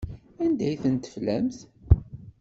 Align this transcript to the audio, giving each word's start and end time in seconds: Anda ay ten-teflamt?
Anda 0.43 0.63
ay 0.67 0.77
ten-teflamt? 0.83 1.59